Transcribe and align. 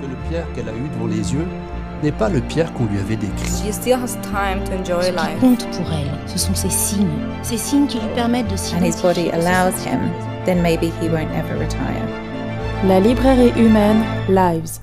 que 0.00 0.06
le 0.06 0.16
Pierre 0.28 0.46
qu'elle 0.54 0.68
a 0.68 0.72
eu 0.72 0.88
devant 0.94 1.06
les 1.06 1.32
yeux 1.32 1.46
n'est 2.02 2.12
pas 2.12 2.28
le 2.28 2.40
Pierre 2.40 2.72
qu'on 2.74 2.86
lui 2.86 2.98
avait 2.98 3.16
décrit. 3.16 3.48
She 3.48 3.72
still 3.72 3.94
has 3.94 4.16
time 4.22 4.62
to 4.64 4.72
enjoy 4.72 5.02
Ce 5.02 5.10
qui 5.10 5.40
compte 5.40 5.66
pour 5.76 5.86
elle, 5.92 6.10
ce 6.26 6.38
sont 6.38 6.54
ces 6.54 6.70
signes, 6.70 7.06
ces 7.42 7.56
signes 7.56 7.86
qui 7.86 7.98
lui 7.98 8.08
permettent 8.14 8.48
de 8.48 8.54
and 8.54 8.84
his 8.84 9.00
body 9.02 9.24
s'identifier. 9.24 9.32
allows 9.32 9.84
him, 9.84 10.00
then 10.44 10.62
maybe 10.62 10.86
he 11.00 11.08
won't 11.08 11.30
ever 11.34 11.58
retire. 11.58 12.06
La 12.86 13.00
librairie 13.00 13.52
humaine 13.60 14.04
Lives. 14.28 14.80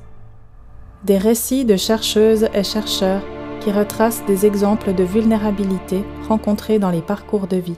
Des 1.06 1.18
récits 1.18 1.66
de 1.66 1.78
chercheuses 1.78 2.50
et 2.54 2.64
chercheurs 2.64 3.22
qui 3.62 3.72
retracent 3.72 4.26
des 4.26 4.46
exemples 4.46 4.94
de 4.94 5.04
vulnérabilité 5.04 6.04
rencontrés 6.28 6.78
dans 6.78 6.92
les 6.92 7.02
parcours 7.02 7.48
de 7.48 7.58
vie. 7.58 7.78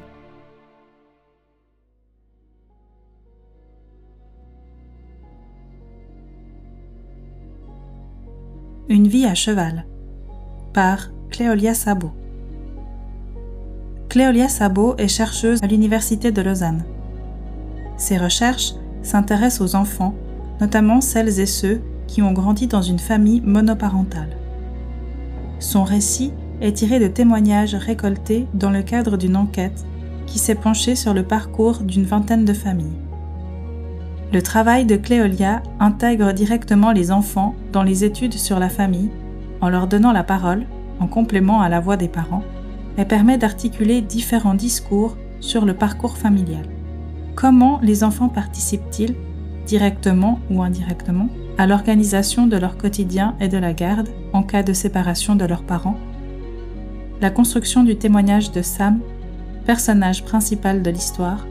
Une 8.97 9.07
vie 9.07 9.25
à 9.25 9.35
cheval 9.35 9.85
par 10.73 11.11
Cléolia 11.29 11.75
Sabot. 11.75 12.13
Cléolia 14.09 14.49
Sabot 14.49 14.95
est 14.97 15.07
chercheuse 15.07 15.59
à 15.61 15.67
l'Université 15.67 16.31
de 16.31 16.41
Lausanne. 16.41 16.83
Ses 17.95 18.17
recherches 18.17 18.73
s'intéressent 19.03 19.61
aux 19.61 19.75
enfants, 19.75 20.15
notamment 20.59 20.99
celles 20.99 21.39
et 21.39 21.45
ceux 21.45 21.79
qui 22.07 22.23
ont 22.23 22.31
grandi 22.31 22.65
dans 22.65 22.81
une 22.81 22.97
famille 22.97 23.41
monoparentale. 23.41 24.35
Son 25.59 25.83
récit 25.83 26.33
est 26.59 26.77
tiré 26.77 26.99
de 26.99 27.07
témoignages 27.07 27.75
récoltés 27.75 28.47
dans 28.55 28.71
le 28.71 28.81
cadre 28.81 29.15
d'une 29.15 29.37
enquête 29.37 29.85
qui 30.25 30.39
s'est 30.39 30.55
penchée 30.55 30.95
sur 30.95 31.13
le 31.13 31.21
parcours 31.21 31.83
d'une 31.83 32.05
vingtaine 32.05 32.45
de 32.45 32.53
familles. 32.53 33.06
Le 34.33 34.41
travail 34.41 34.85
de 34.85 34.97
Cléolia 34.97 35.63
intègre 35.79 36.33
directement 36.33 36.91
les 36.91 37.11
enfants 37.11 37.55
dans 37.71 37.83
les 37.83 38.03
études 38.03 38.33
sur 38.33 38.59
la 38.59 38.69
famille 38.69 39.09
en 39.61 39.69
leur 39.69 39.87
donnant 39.87 40.11
la 40.11 40.23
parole, 40.23 40.65
en 40.99 41.07
complément 41.07 41.61
à 41.61 41.69
la 41.69 41.79
voix 41.79 41.95
des 41.95 42.09
parents, 42.09 42.43
et 42.97 43.05
permet 43.05 43.37
d'articuler 43.37 44.01
différents 44.01 44.53
discours 44.53 45.15
sur 45.39 45.65
le 45.65 45.73
parcours 45.73 46.17
familial. 46.17 46.65
Comment 47.35 47.79
les 47.81 48.03
enfants 48.03 48.27
participent-ils, 48.27 49.15
directement 49.65 50.39
ou 50.49 50.61
indirectement, 50.61 51.29
à 51.57 51.65
l'organisation 51.65 52.47
de 52.47 52.57
leur 52.57 52.77
quotidien 52.77 53.35
et 53.39 53.47
de 53.47 53.57
la 53.57 53.73
garde 53.73 54.09
en 54.33 54.43
cas 54.43 54.63
de 54.63 54.73
séparation 54.73 55.35
de 55.35 55.45
leurs 55.45 55.63
parents? 55.63 55.97
La 57.21 57.29
construction 57.29 57.83
du 57.83 57.95
témoignage 57.95 58.51
de 58.51 58.61
Sam, 58.61 58.99
personnage 59.65 60.25
principal 60.25 60.81
de 60.81 60.91
l'histoire, 60.91 61.45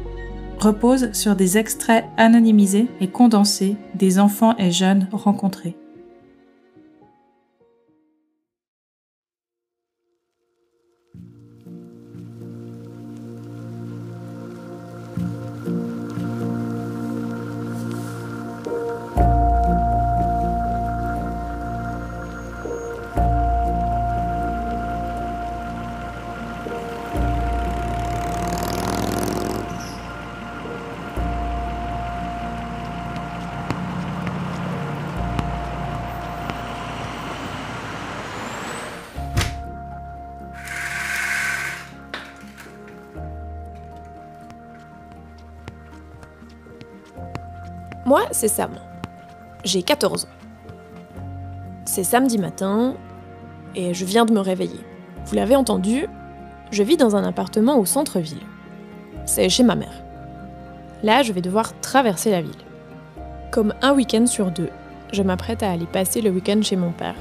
repose 0.58 1.12
sur 1.12 1.36
des 1.36 1.58
extraits 1.58 2.04
anonymisés 2.16 2.88
et 3.00 3.08
condensés 3.08 3.76
des 3.94 4.18
enfants 4.18 4.56
et 4.58 4.70
jeunes 4.70 5.08
rencontrés. 5.12 5.76
Moi, 48.06 48.22
c'est 48.30 48.46
Sam. 48.46 48.70
J'ai 49.64 49.82
14 49.82 50.26
ans. 50.26 50.28
C'est 51.86 52.04
samedi 52.04 52.38
matin 52.38 52.94
et 53.74 53.94
je 53.94 54.04
viens 54.04 54.24
de 54.24 54.32
me 54.32 54.38
réveiller. 54.38 54.78
Vous 55.24 55.34
l'avez 55.34 55.56
entendu, 55.56 56.06
je 56.70 56.84
vis 56.84 56.96
dans 56.96 57.16
un 57.16 57.24
appartement 57.24 57.80
au 57.80 57.84
centre-ville. 57.84 58.46
C'est 59.24 59.48
chez 59.48 59.64
ma 59.64 59.74
mère. 59.74 60.04
Là, 61.02 61.24
je 61.24 61.32
vais 61.32 61.40
devoir 61.40 61.78
traverser 61.80 62.30
la 62.30 62.42
ville. 62.42 62.52
Comme 63.50 63.74
un 63.82 63.92
week-end 63.92 64.26
sur 64.26 64.52
deux, 64.52 64.70
je 65.12 65.24
m'apprête 65.24 65.64
à 65.64 65.72
aller 65.72 65.86
passer 65.86 66.20
le 66.20 66.30
week-end 66.30 66.60
chez 66.62 66.76
mon 66.76 66.92
père. 66.92 67.16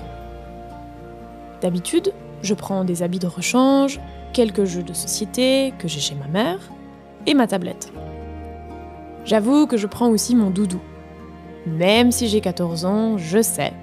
D'habitude, 1.62 2.14
je 2.44 2.54
prends 2.54 2.86
des 2.86 3.02
habits 3.02 3.18
de 3.18 3.26
rechange, 3.26 4.00
quelques 4.34 4.66
jeux 4.66 4.84
de 4.84 4.94
société 4.94 5.74
que 5.80 5.88
j'ai 5.88 6.00
chez 6.00 6.14
ma 6.14 6.28
mère 6.28 6.60
et 7.26 7.34
ma 7.34 7.48
tablette. 7.48 7.92
J'avoue 9.26 9.66
que 9.66 9.78
je 9.78 9.88
prends 9.88 10.10
aussi 10.10 10.36
mon 10.36 10.52
doudou. 10.52 10.80
Même 11.66 12.12
si 12.12 12.28
j'ai 12.28 12.42
14 12.42 12.86
ans, 12.86 13.18
je 13.18 13.42
sais. 13.42 13.74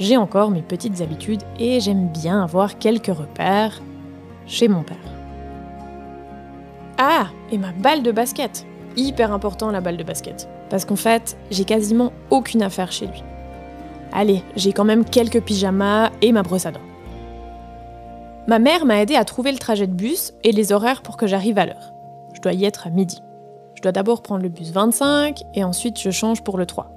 J'ai 0.00 0.16
encore 0.16 0.50
mes 0.50 0.62
petites 0.62 1.00
habitudes 1.00 1.42
et 1.58 1.78
j'aime 1.78 2.08
bien 2.08 2.42
avoir 2.42 2.78
quelques 2.78 3.14
repères 3.14 3.80
chez 4.46 4.66
mon 4.66 4.82
père. 4.82 4.96
Ah, 6.98 7.28
et 7.52 7.58
ma 7.58 7.72
balle 7.72 8.02
de 8.02 8.10
basket. 8.10 8.66
Hyper 8.96 9.32
important 9.32 9.70
la 9.70 9.80
balle 9.80 9.96
de 9.96 10.02
basket. 10.02 10.48
Parce 10.68 10.84
qu'en 10.84 10.96
fait, 10.96 11.36
j'ai 11.52 11.64
quasiment 11.64 12.12
aucune 12.30 12.62
affaire 12.62 12.90
chez 12.90 13.06
lui. 13.06 13.22
Allez, 14.12 14.42
j'ai 14.56 14.72
quand 14.72 14.84
même 14.84 15.04
quelques 15.04 15.42
pyjamas 15.42 16.10
et 16.22 16.32
ma 16.32 16.42
brosse 16.42 16.66
à 16.66 16.72
dents. 16.72 16.80
Ma 18.46 18.58
mère 18.58 18.84
m'a 18.84 19.00
aidé 19.00 19.14
à 19.14 19.24
trouver 19.24 19.52
le 19.52 19.58
trajet 19.58 19.86
de 19.86 19.94
bus 19.94 20.34
et 20.42 20.52
les 20.52 20.72
horaires 20.72 21.02
pour 21.02 21.16
que 21.16 21.26
j'arrive 21.26 21.58
à 21.58 21.66
l'heure. 21.66 21.92
Je 22.32 22.40
dois 22.40 22.52
y 22.52 22.64
être 22.64 22.86
à 22.86 22.90
midi. 22.90 23.23
Dois 23.84 23.92
d'abord 23.92 24.22
prendre 24.22 24.42
le 24.42 24.48
bus 24.48 24.70
25 24.70 25.42
et 25.52 25.62
ensuite 25.62 26.00
je 26.00 26.08
change 26.10 26.42
pour 26.42 26.56
le 26.56 26.64
3. 26.64 26.90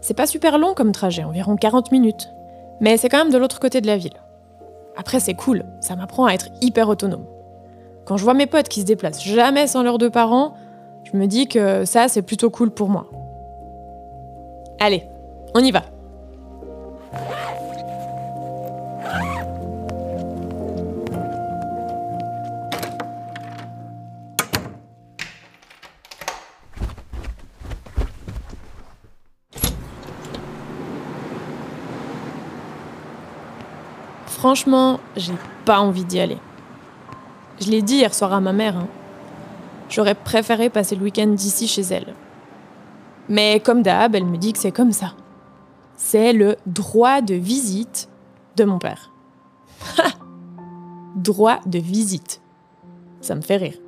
C'est 0.00 0.14
pas 0.14 0.26
super 0.26 0.56
long 0.56 0.72
comme 0.72 0.90
trajet, 0.90 1.22
environ 1.22 1.54
40 1.54 1.92
minutes. 1.92 2.30
Mais 2.80 2.96
c'est 2.96 3.10
quand 3.10 3.18
même 3.18 3.30
de 3.30 3.36
l'autre 3.36 3.60
côté 3.60 3.82
de 3.82 3.86
la 3.86 3.98
ville. 3.98 4.16
Après, 4.96 5.20
c'est 5.20 5.34
cool, 5.34 5.66
ça 5.82 5.94
m'apprend 5.94 6.24
à 6.24 6.32
être 6.32 6.48
hyper 6.62 6.88
autonome. 6.88 7.26
Quand 8.06 8.16
je 8.16 8.24
vois 8.24 8.32
mes 8.32 8.46
potes 8.46 8.70
qui 8.70 8.80
se 8.80 8.86
déplacent 8.86 9.22
jamais 9.22 9.66
sans 9.66 9.82
leurs 9.82 9.98
deux 9.98 10.08
parents, 10.08 10.54
je 11.04 11.14
me 11.14 11.26
dis 11.26 11.46
que 11.46 11.84
ça, 11.84 12.08
c'est 12.08 12.22
plutôt 12.22 12.48
cool 12.48 12.70
pour 12.70 12.88
moi. 12.88 13.10
Allez, 14.80 15.04
on 15.54 15.60
y 15.60 15.72
va. 15.72 15.82
Franchement, 34.42 34.98
j'ai 35.14 35.34
pas 35.64 35.78
envie 35.78 36.04
d'y 36.04 36.18
aller. 36.18 36.38
Je 37.60 37.70
l'ai 37.70 37.80
dit 37.80 37.98
hier 37.98 38.12
soir 38.12 38.32
à 38.32 38.40
ma 38.40 38.52
mère. 38.52 38.76
hein. 38.76 38.88
J'aurais 39.88 40.16
préféré 40.16 40.68
passer 40.68 40.96
le 40.96 41.04
week-end 41.04 41.28
d'ici 41.28 41.68
chez 41.68 41.82
elle. 41.82 42.12
Mais 43.28 43.60
comme 43.60 43.84
d'hab, 43.84 44.16
elle 44.16 44.24
me 44.24 44.36
dit 44.38 44.52
que 44.52 44.58
c'est 44.58 44.72
comme 44.72 44.90
ça. 44.90 45.14
C'est 45.96 46.32
le 46.32 46.56
droit 46.66 47.20
de 47.20 47.36
visite 47.36 48.08
de 48.56 48.64
mon 48.64 48.80
père. 48.80 49.12
Droit 51.14 51.60
de 51.66 51.78
visite. 51.78 52.40
Ça 53.20 53.36
me 53.36 53.42
fait 53.42 53.58
rire. 53.58 53.78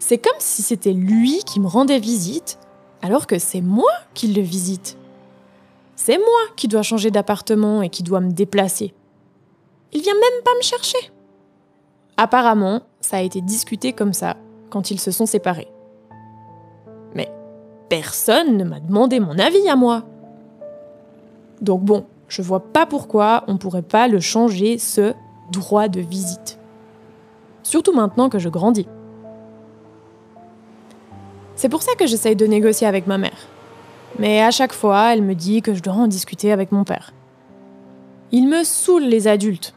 C'est 0.00 0.18
comme 0.18 0.40
si 0.40 0.62
c'était 0.62 0.94
lui 0.94 1.44
qui 1.46 1.60
me 1.60 1.68
rendait 1.68 2.00
visite, 2.00 2.58
alors 3.02 3.28
que 3.28 3.38
c'est 3.38 3.60
moi 3.60 3.92
qui 4.14 4.32
le 4.32 4.42
visite. 4.42 4.98
C'est 5.94 6.18
moi 6.18 6.40
qui 6.56 6.66
dois 6.66 6.82
changer 6.82 7.12
d'appartement 7.12 7.82
et 7.82 7.88
qui 7.88 8.02
dois 8.02 8.18
me 8.18 8.32
déplacer. 8.32 8.94
Il 9.92 10.02
vient 10.02 10.14
même 10.14 10.42
pas 10.44 10.54
me 10.56 10.62
chercher. 10.62 11.10
Apparemment, 12.16 12.82
ça 13.00 13.16
a 13.16 13.22
été 13.22 13.40
discuté 13.40 13.92
comme 13.92 14.12
ça 14.12 14.36
quand 14.68 14.90
ils 14.90 15.00
se 15.00 15.10
sont 15.10 15.26
séparés. 15.26 15.68
Mais 17.14 17.30
personne 17.88 18.56
ne 18.56 18.64
m'a 18.64 18.78
demandé 18.78 19.20
mon 19.20 19.38
avis 19.38 19.68
à 19.68 19.76
moi. 19.76 20.04
Donc 21.60 21.82
bon, 21.82 22.06
je 22.28 22.42
vois 22.42 22.60
pas 22.60 22.86
pourquoi 22.86 23.44
on 23.48 23.56
pourrait 23.56 23.82
pas 23.82 24.06
le 24.06 24.20
changer, 24.20 24.78
ce 24.78 25.14
droit 25.50 25.88
de 25.88 26.00
visite. 26.00 26.58
Surtout 27.62 27.92
maintenant 27.92 28.28
que 28.28 28.38
je 28.38 28.48
grandis. 28.48 28.86
C'est 31.56 31.68
pour 31.68 31.82
ça 31.82 31.94
que 31.98 32.06
j'essaye 32.06 32.36
de 32.36 32.46
négocier 32.46 32.86
avec 32.86 33.06
ma 33.06 33.18
mère. 33.18 33.48
Mais 34.18 34.40
à 34.42 34.50
chaque 34.50 34.72
fois, 34.72 35.12
elle 35.12 35.22
me 35.22 35.34
dit 35.34 35.62
que 35.62 35.74
je 35.74 35.82
dois 35.82 35.94
en 35.94 36.06
discuter 36.06 36.52
avec 36.52 36.72
mon 36.72 36.84
père. 36.84 37.12
Il 38.32 38.48
me 38.48 38.62
saoule 38.62 39.04
les 39.04 39.26
adultes 39.26 39.74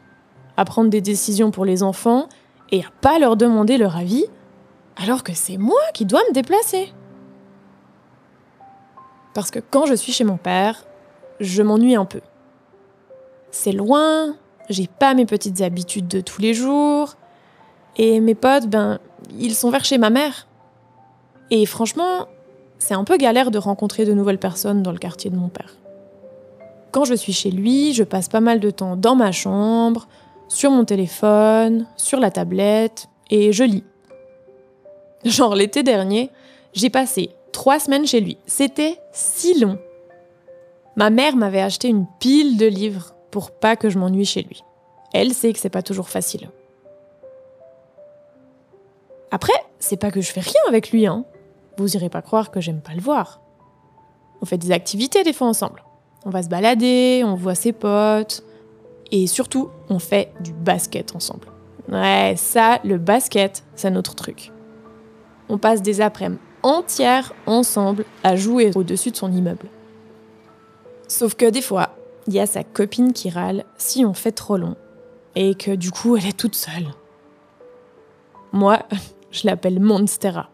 à 0.56 0.64
prendre 0.64 0.90
des 0.90 1.00
décisions 1.00 1.50
pour 1.50 1.64
les 1.64 1.82
enfants 1.82 2.28
et 2.70 2.80
à 2.80 2.88
pas 3.00 3.18
leur 3.18 3.36
demander 3.36 3.76
leur 3.76 3.96
avis, 3.96 4.26
alors 4.96 5.22
que 5.24 5.34
c'est 5.34 5.56
moi 5.56 5.80
qui 5.92 6.04
dois 6.04 6.22
me 6.28 6.34
déplacer. 6.34 6.92
Parce 9.34 9.50
que 9.50 9.58
quand 9.58 9.86
je 9.86 9.94
suis 9.94 10.12
chez 10.12 10.24
mon 10.24 10.36
père, 10.36 10.84
je 11.40 11.62
m'ennuie 11.62 11.96
un 11.96 12.04
peu. 12.04 12.20
C'est 13.50 13.72
loin, 13.72 14.36
j'ai 14.68 14.86
pas 14.86 15.14
mes 15.14 15.26
petites 15.26 15.60
habitudes 15.60 16.08
de 16.08 16.20
tous 16.20 16.40
les 16.40 16.54
jours, 16.54 17.16
et 17.96 18.20
mes 18.20 18.34
potes, 18.34 18.66
ben, 18.66 18.98
ils 19.38 19.54
sont 19.54 19.70
vers 19.70 19.84
chez 19.84 19.98
ma 19.98 20.10
mère. 20.10 20.46
Et 21.50 21.66
franchement, 21.66 22.26
c'est 22.78 22.94
un 22.94 23.04
peu 23.04 23.16
galère 23.16 23.50
de 23.50 23.58
rencontrer 23.58 24.04
de 24.04 24.12
nouvelles 24.12 24.38
personnes 24.38 24.82
dans 24.82 24.92
le 24.92 24.98
quartier 24.98 25.30
de 25.30 25.36
mon 25.36 25.48
père. 25.48 25.76
Quand 26.90 27.04
je 27.04 27.14
suis 27.14 27.32
chez 27.32 27.50
lui, 27.50 27.92
je 27.92 28.04
passe 28.04 28.28
pas 28.28 28.40
mal 28.40 28.60
de 28.60 28.70
temps 28.70 28.96
dans 28.96 29.16
ma 29.16 29.32
chambre, 29.32 30.06
sur 30.48 30.70
mon 30.70 30.84
téléphone, 30.84 31.86
sur 31.96 32.20
la 32.20 32.30
tablette, 32.30 33.08
et 33.30 33.52
je 33.52 33.64
lis. 33.64 33.84
Genre 35.24 35.54
l'été 35.54 35.82
dernier, 35.82 36.30
j'ai 36.72 36.90
passé 36.90 37.30
trois 37.52 37.78
semaines 37.78 38.06
chez 38.06 38.20
lui. 38.20 38.38
C'était 38.46 38.98
si 39.12 39.58
long. 39.58 39.78
Ma 40.96 41.10
mère 41.10 41.36
m'avait 41.36 41.62
acheté 41.62 41.88
une 41.88 42.06
pile 42.20 42.56
de 42.56 42.66
livres 42.66 43.14
pour 43.30 43.50
pas 43.50 43.76
que 43.76 43.88
je 43.88 43.98
m'ennuie 43.98 44.26
chez 44.26 44.42
lui. 44.42 44.62
Elle 45.12 45.32
sait 45.32 45.52
que 45.52 45.58
c'est 45.58 45.70
pas 45.70 45.82
toujours 45.82 46.08
facile. 46.08 46.50
Après, 49.30 49.52
c'est 49.78 49.96
pas 49.96 50.10
que 50.10 50.20
je 50.20 50.30
fais 50.30 50.40
rien 50.40 50.60
avec 50.68 50.90
lui, 50.90 51.06
hein. 51.06 51.24
Vous 51.76 51.96
irez 51.96 52.08
pas 52.08 52.22
croire 52.22 52.50
que 52.52 52.60
j'aime 52.60 52.80
pas 52.80 52.94
le 52.94 53.00
voir. 53.00 53.40
On 54.40 54.46
fait 54.46 54.58
des 54.58 54.70
activités 54.70 55.24
des 55.24 55.32
fois 55.32 55.48
ensemble. 55.48 55.82
On 56.24 56.30
va 56.30 56.42
se 56.42 56.48
balader, 56.48 57.22
on 57.24 57.34
voit 57.34 57.56
ses 57.56 57.72
potes. 57.72 58.44
Et 59.16 59.28
surtout, 59.28 59.70
on 59.88 60.00
fait 60.00 60.32
du 60.40 60.52
basket 60.52 61.14
ensemble. 61.14 61.46
Ouais, 61.88 62.34
ça, 62.36 62.80
le 62.82 62.98
basket, 62.98 63.62
c'est 63.76 63.92
notre 63.92 64.16
truc. 64.16 64.50
On 65.48 65.56
passe 65.56 65.82
des 65.82 66.00
après-midi 66.00 66.40
entières 66.64 67.32
ensemble 67.46 68.06
à 68.24 68.34
jouer 68.34 68.72
au-dessus 68.74 69.12
de 69.12 69.16
son 69.16 69.30
immeuble. 69.30 69.68
Sauf 71.06 71.36
que 71.36 71.48
des 71.48 71.60
fois, 71.62 71.90
il 72.26 72.32
y 72.32 72.40
a 72.40 72.46
sa 72.46 72.64
copine 72.64 73.12
qui 73.12 73.30
râle 73.30 73.64
si 73.76 74.04
on 74.04 74.14
fait 74.14 74.32
trop 74.32 74.56
long 74.56 74.74
et 75.36 75.54
que 75.54 75.72
du 75.72 75.92
coup 75.92 76.16
elle 76.16 76.26
est 76.26 76.36
toute 76.36 76.56
seule. 76.56 76.88
Moi, 78.52 78.80
je 79.30 79.46
l'appelle 79.46 79.78
Monstera. 79.78 80.48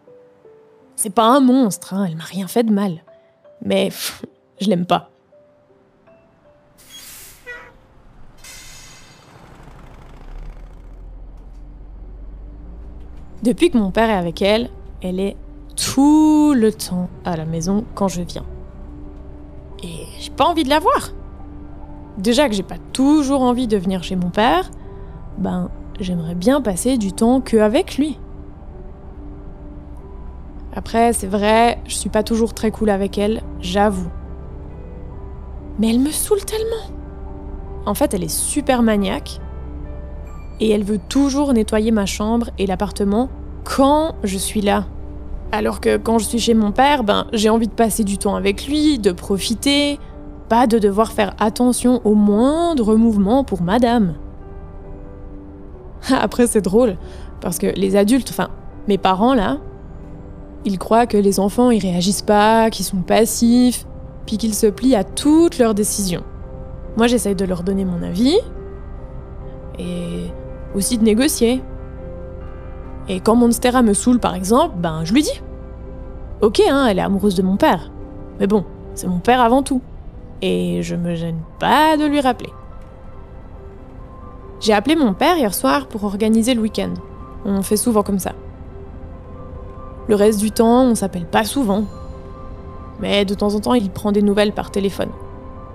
C'est 0.97 1.15
pas 1.15 1.23
un 1.23 1.39
monstre, 1.39 1.95
hein, 1.95 2.05
elle 2.07 2.17
m'a 2.17 2.25
rien 2.25 2.47
fait 2.47 2.63
de 2.63 2.71
mal. 2.71 3.03
Mais 3.63 3.89
je 4.61 4.69
l'aime 4.69 4.85
pas. 4.85 5.10
Depuis 13.43 13.71
que 13.71 13.77
mon 13.77 13.89
père 13.89 14.09
est 14.09 14.13
avec 14.13 14.41
elle, 14.41 14.69
elle 15.01 15.19
est 15.19 15.35
tout 15.75 16.53
le 16.55 16.71
temps 16.71 17.09
à 17.25 17.35
la 17.35 17.45
maison 17.45 17.85
quand 17.95 18.07
je 18.07 18.21
viens. 18.21 18.45
Et 19.83 20.05
j'ai 20.19 20.29
pas 20.29 20.45
envie 20.45 20.63
de 20.63 20.69
la 20.69 20.79
voir. 20.79 21.09
Déjà 22.19 22.47
que 22.47 22.53
j'ai 22.53 22.63
pas 22.63 22.77
toujours 22.93 23.41
envie 23.41 23.67
de 23.67 23.77
venir 23.77 24.03
chez 24.03 24.15
mon 24.15 24.29
père, 24.29 24.69
ben 25.39 25.69
j'aimerais 25.99 26.35
bien 26.35 26.61
passer 26.61 26.97
du 26.97 27.13
temps 27.13 27.41
que 27.41 27.57
avec 27.57 27.97
lui. 27.97 28.19
Après, 30.75 31.11
c'est 31.11 31.27
vrai, 31.27 31.79
je 31.85 31.95
suis 31.95 32.09
pas 32.09 32.23
toujours 32.23 32.53
très 32.53 32.69
cool 32.69 32.91
avec 32.91 33.17
elle, 33.17 33.41
j'avoue. 33.59 34.09
Mais 35.79 35.89
elle 35.89 35.99
me 35.99 36.11
saoule 36.11 36.45
tellement. 36.45 36.93
En 37.85 37.95
fait, 37.95 38.13
elle 38.13 38.23
est 38.23 38.29
super 38.29 38.83
maniaque 38.83 39.41
et 40.61 40.69
elle 40.69 40.83
veut 40.83 40.99
toujours 41.09 41.53
nettoyer 41.53 41.91
ma 41.91 42.05
chambre 42.05 42.51
et 42.57 42.67
l'appartement 42.67 43.29
quand 43.63 44.15
je 44.23 44.37
suis 44.37 44.61
là. 44.61 44.85
Alors 45.51 45.81
que 45.81 45.97
quand 45.97 46.19
je 46.19 46.25
suis 46.25 46.39
chez 46.39 46.53
mon 46.53 46.71
père, 46.71 47.03
ben 47.03 47.25
j'ai 47.33 47.49
envie 47.49 47.67
de 47.67 47.73
passer 47.73 48.05
du 48.05 48.17
temps 48.17 48.35
avec 48.35 48.67
lui, 48.67 48.99
de 48.99 49.11
profiter, 49.11 49.99
pas 50.47 50.67
de 50.67 50.79
devoir 50.79 51.11
faire 51.11 51.33
attention 51.39 51.99
au 52.05 52.13
moindre 52.13 52.95
mouvement 52.95 53.43
pour 53.43 53.61
madame. 53.61 54.13
Après 56.09 56.47
c'est 56.47 56.61
drôle 56.61 56.95
parce 57.41 57.57
que 57.57 57.67
les 57.67 57.95
adultes, 57.95 58.29
enfin 58.29 58.49
mes 58.87 58.99
parents 58.99 59.33
là, 59.33 59.57
ils 60.63 60.77
croient 60.77 61.07
que 61.07 61.17
les 61.17 61.39
enfants 61.39 61.71
ils 61.71 61.81
réagissent 61.81 62.21
pas, 62.21 62.69
qu'ils 62.69 62.85
sont 62.85 63.01
passifs, 63.01 63.85
puis 64.27 64.37
qu'ils 64.37 64.53
se 64.53 64.67
plient 64.67 64.95
à 64.95 65.03
toutes 65.03 65.57
leurs 65.57 65.73
décisions. 65.73 66.23
Moi 66.97 67.07
j'essaye 67.07 67.35
de 67.35 67.45
leur 67.45 67.63
donner 67.63 67.83
mon 67.83 68.03
avis 68.03 68.37
et 69.79 70.27
aussi 70.75 70.97
de 70.97 71.03
négocier. 71.03 71.61
Et 73.07 73.19
quand 73.19 73.35
Monstera 73.35 73.81
me 73.81 73.93
saoule 73.93 74.19
par 74.19 74.35
exemple, 74.35 74.75
ben 74.77 75.01
je 75.03 75.13
lui 75.13 75.23
dis. 75.23 75.41
Ok, 76.41 76.61
hein, 76.67 76.87
elle 76.89 76.99
est 76.99 77.03
amoureuse 77.03 77.35
de 77.35 77.43
mon 77.43 77.57
père. 77.57 77.91
Mais 78.39 78.47
bon, 78.47 78.65
c'est 78.95 79.07
mon 79.07 79.19
père 79.19 79.41
avant 79.41 79.63
tout. 79.63 79.81
Et 80.41 80.81
je 80.81 80.95
me 80.95 81.15
gêne 81.15 81.39
pas 81.59 81.97
de 81.97 82.05
lui 82.05 82.19
rappeler. 82.19 82.51
J'ai 84.59 84.73
appelé 84.73 84.95
mon 84.95 85.13
père 85.13 85.37
hier 85.37 85.53
soir 85.53 85.87
pour 85.87 86.03
organiser 86.03 86.53
le 86.53 86.61
week-end. 86.61 86.93
On 87.45 87.61
fait 87.61 87.77
souvent 87.77 88.03
comme 88.03 88.19
ça. 88.19 88.33
Le 90.07 90.15
reste 90.15 90.39
du 90.39 90.51
temps, 90.51 90.83
on 90.83 90.95
s'appelle 90.95 91.25
pas 91.25 91.43
souvent. 91.43 91.85
Mais 92.99 93.25
de 93.25 93.33
temps 93.33 93.55
en 93.55 93.59
temps, 93.59 93.73
il 93.73 93.89
prend 93.89 94.11
des 94.11 94.21
nouvelles 94.21 94.53
par 94.53 94.71
téléphone. 94.71 95.09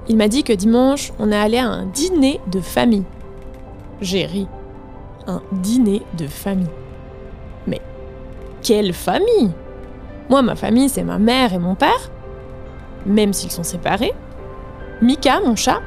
Il 0.09 0.17
m'a 0.17 0.29
dit 0.29 0.45
que 0.45 0.53
dimanche, 0.53 1.13
on 1.19 1.33
est 1.33 1.37
allé 1.37 1.59
à 1.59 1.67
un 1.67 1.87
dîner 1.87 2.41
de 2.51 2.61
famille. 2.61 3.05
J'ai 4.01 4.27
ri. 4.27 4.47
Un 5.27 5.43
dîner 5.53 6.03
de 6.17 6.27
famille. 6.27 6.71
Mais 7.67 7.81
quelle 8.63 8.93
famille? 8.93 9.53
Moi, 10.29 10.43
ma 10.43 10.57
famille, 10.57 10.89
c'est 10.89 11.05
ma 11.05 11.19
mère 11.19 11.53
et 11.53 11.59
mon 11.59 11.75
père, 11.75 12.11
même 13.05 13.33
s'ils 13.33 13.51
sont 13.51 13.63
séparés. 13.63 14.15
Mika, 15.03 15.41
mon 15.41 15.57
chat, 15.57 15.81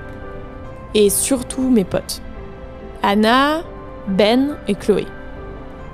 et 0.94 1.10
surtout 1.10 1.70
mes 1.70 1.84
potes. 1.84 2.22
Anna, 3.04 3.62
Ben 4.08 4.58
et 4.68 4.76
Chloé. 4.76 5.06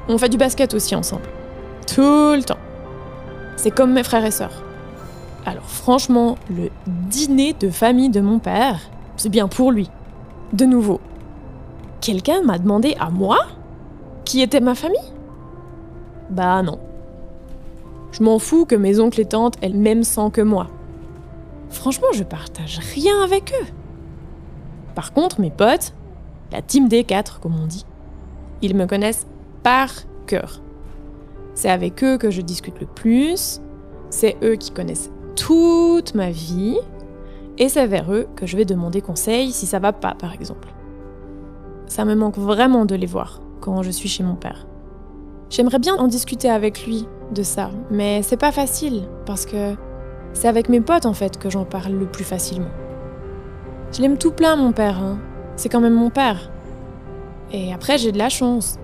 On 0.07 0.18
fait 0.18 0.30
du 0.30 0.38
basket 0.38 0.74
aussi 0.74 0.95
ensemble. 0.95 1.27
Tout 1.88 2.01
le 2.01 2.44
temps. 2.44 2.59
C'est 3.56 3.71
comme 3.71 3.94
mes 3.94 4.03
frères 4.03 4.25
et 4.25 4.31
sœurs. 4.31 4.63
Alors 5.45 5.65
franchement, 5.65 6.38
le 6.50 6.69
dîner 6.88 7.53
de 7.53 7.69
famille 7.69 8.09
de 8.09 8.21
mon 8.21 8.39
père, 8.39 8.80
c'est 9.18 9.30
bien 9.30 9.47
pour 9.47 9.71
lui. 9.71 9.89
De 10.53 10.65
nouveau, 10.65 11.00
quelqu'un 12.06 12.44
m'a 12.44 12.60
demandé 12.60 12.96
à 13.00 13.10
moi 13.10 13.40
qui 14.25 14.42
était 14.42 14.60
ma 14.60 14.75
famille? 14.75 15.12
Bah 16.30 16.62
non. 16.62 16.78
Je 18.12 18.22
m'en 18.22 18.38
fous 18.38 18.66
que 18.66 18.75
mes 18.75 19.00
oncles 19.00 19.22
et 19.22 19.25
tantes 19.25 19.56
le 19.63 19.74
même 19.74 20.04
sang 20.04 20.30
que 20.30 20.42
moi. 20.42 20.68
Franchement, 21.69 22.10
je 22.13 22.24
partage 22.24 22.80
rien 22.94 23.24
avec 23.24 23.52
eux. 23.59 23.66
Par 24.94 25.14
contre, 25.14 25.42
mes 25.42 25.50
potes, 25.50 25.95
la 26.52 26.62
team 26.62 26.88
D4 26.88 27.40
comme 27.40 27.59
on 27.59 27.66
dit, 27.66 27.88
ils 28.62 28.76
me 28.76 28.85
connaissent 28.85 29.26
par 29.64 29.90
cœur. 30.28 30.62
C'est 31.56 31.71
avec 31.71 32.04
eux 32.04 32.19
que 32.19 32.30
je 32.30 32.42
discute 32.42 32.80
le 32.80 32.85
plus, 32.85 33.62
c'est 34.12 34.38
eux 34.44 34.57
qui 34.57 34.69
connaissent 34.69 35.09
toute 35.35 36.14
ma 36.14 36.30
vie, 36.30 36.78
et 37.57 37.68
c'est 37.68 37.88
vers 37.88 38.14
eux 38.14 38.28
que 38.35 38.45
je 38.45 38.57
vais 38.57 38.66
demander 38.66 39.02
conseil 39.02 39.52
si 39.52 39.66
ça 39.66 39.80
va 39.80 39.92
pas, 39.92 40.14
par 40.14 40.33
exemple. 40.33 40.68
Ça 41.87 42.06
me 42.06 42.15
manque 42.15 42.37
vraiment 42.37 42.85
de 42.85 42.95
les 42.95 43.06
voir 43.06 43.42
quand 43.61 43.83
je 43.83 43.92
suis 43.92 44.09
chez 44.09 44.23
mon 44.23 44.35
père. 44.35 44.65
J'aimerais 45.49 45.80
bien 45.80 45.95
en 45.95 46.07
discuter 46.07 46.49
avec 46.49 46.85
lui 46.85 47.07
de 47.33 47.44
ça, 47.44 47.69
mais 47.92 48.21
c'est 48.23 48.37
pas 48.37 48.51
facile 48.51 49.04
parce 49.25 49.45
que 49.45 49.75
c'est 50.33 50.47
avec 50.47 50.69
mes 50.69 50.81
potes 50.81 51.06
en 51.06 51.13
fait 51.13 51.37
que 51.37 51.49
j'en 51.49 51.65
parle 51.65 51.94
le 51.94 52.06
plus 52.06 52.23
facilement. 52.23 52.71
Je 53.92 54.01
l'aime 54.01 54.18
tout 54.18 54.31
plein 54.31 54.56
mon 54.56 54.71
père, 54.71 54.97
hein. 54.97 55.19
c'est 55.56 55.69
quand 55.69 55.81
même 55.81 55.94
mon 55.94 56.09
père. 56.09 56.51
Et 57.51 57.73
après 57.73 57.97
j'ai 57.97 58.11
de 58.11 58.18
la 58.18 58.30
chance, 58.30 58.77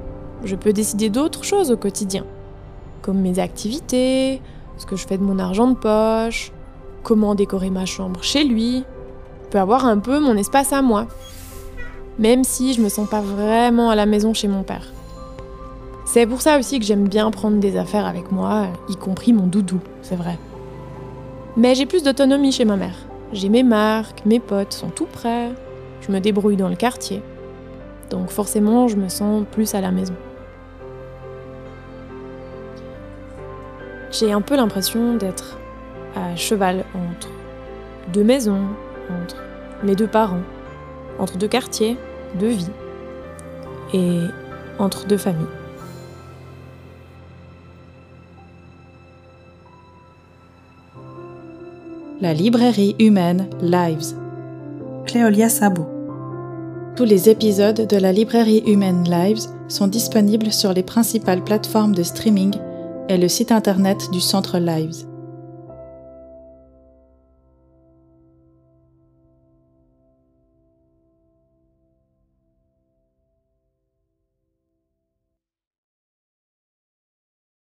je 0.43 0.55
peux 0.55 0.71
décider 0.71 1.09
d'autres 1.09 1.43
choses 1.43 1.71
au 1.71 1.77
quotidien 1.77 2.25
comme 3.01 3.19
mes 3.19 3.39
activités, 3.39 4.41
ce 4.77 4.85
que 4.85 4.95
je 4.95 5.05
fais 5.07 5.17
de 5.17 5.23
mon 5.23 5.39
argent 5.39 5.67
de 5.67 5.75
poche, 5.75 6.51
comment 7.03 7.35
décorer 7.35 7.69
ma 7.69 7.85
chambre 7.85 8.23
chez 8.23 8.43
lui. 8.43 8.83
Je 9.43 9.49
peux 9.49 9.59
avoir 9.59 9.85
un 9.85 9.97
peu 9.97 10.19
mon 10.19 10.37
espace 10.37 10.71
à 10.71 10.81
moi. 10.81 11.07
Même 12.21 12.43
si 12.43 12.73
je 12.73 12.81
me 12.81 12.87
sens 12.87 13.09
pas 13.09 13.19
vraiment 13.19 13.89
à 13.89 13.95
la 13.95 14.05
maison 14.05 14.35
chez 14.35 14.47
mon 14.47 14.61
père. 14.61 14.93
C'est 16.05 16.27
pour 16.27 16.41
ça 16.41 16.59
aussi 16.59 16.79
que 16.79 16.85
j'aime 16.85 17.07
bien 17.07 17.31
prendre 17.31 17.57
des 17.57 17.77
affaires 17.77 18.05
avec 18.05 18.31
moi, 18.31 18.67
y 18.89 18.95
compris 18.95 19.33
mon 19.33 19.47
doudou, 19.47 19.79
c'est 20.03 20.15
vrai. 20.15 20.37
Mais 21.57 21.73
j'ai 21.73 21.87
plus 21.87 22.03
d'autonomie 22.03 22.51
chez 22.51 22.63
ma 22.63 22.77
mère. 22.77 22.95
J'ai 23.33 23.49
mes 23.49 23.63
marques, 23.63 24.23
mes 24.23 24.39
potes 24.39 24.73
sont 24.73 24.89
tout 24.89 25.07
prêts, 25.07 25.49
je 26.01 26.11
me 26.11 26.19
débrouille 26.19 26.57
dans 26.57 26.69
le 26.69 26.75
quartier. 26.75 27.23
Donc 28.11 28.29
forcément, 28.29 28.87
je 28.87 28.97
me 28.97 29.09
sens 29.09 29.43
plus 29.51 29.73
à 29.73 29.81
la 29.81 29.89
maison. 29.89 30.13
J'ai 34.11 34.31
un 34.31 34.41
peu 34.41 34.55
l'impression 34.55 35.15
d'être 35.15 35.57
à 36.15 36.35
cheval 36.35 36.85
entre 36.93 37.29
deux 38.13 38.23
maisons, 38.23 38.67
entre 39.09 39.37
mes 39.81 39.95
deux 39.95 40.07
parents, 40.07 40.43
entre 41.17 41.37
deux 41.37 41.47
quartiers, 41.47 41.97
deux 42.39 42.49
vies 42.49 42.67
et 43.93 44.19
entre 44.79 45.05
deux 45.07 45.17
familles. 45.17 45.45
La 52.21 52.33
librairie 52.33 52.95
humaine 52.99 53.49
Lives 53.61 54.15
Cléolia 55.07 55.49
Sabo. 55.49 55.87
Tous 56.95 57.03
les 57.03 57.29
épisodes 57.29 57.87
de 57.87 57.97
la 57.97 58.11
librairie 58.11 58.63
humaine 58.67 59.03
Lives 59.09 59.47
sont 59.67 59.87
disponibles 59.87 60.51
sur 60.51 60.73
les 60.73 60.83
principales 60.83 61.43
plateformes 61.43 61.95
de 61.95 62.03
streaming 62.03 62.53
et 63.09 63.17
le 63.17 63.27
site 63.27 63.51
internet 63.51 63.97
du 64.11 64.19
centre 64.19 64.59
Lives. 64.59 65.10